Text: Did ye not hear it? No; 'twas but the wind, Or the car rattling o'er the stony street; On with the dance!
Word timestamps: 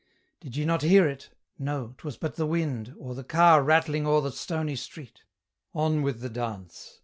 Did 0.39 0.55
ye 0.55 0.65
not 0.65 0.81
hear 0.81 1.07
it? 1.07 1.29
No; 1.59 1.93
'twas 1.99 2.17
but 2.17 2.33
the 2.35 2.47
wind, 2.47 2.95
Or 2.97 3.13
the 3.13 3.23
car 3.23 3.61
rattling 3.61 4.07
o'er 4.07 4.21
the 4.21 4.31
stony 4.31 4.75
street; 4.75 5.21
On 5.75 6.01
with 6.01 6.21
the 6.21 6.29
dance! 6.31 6.97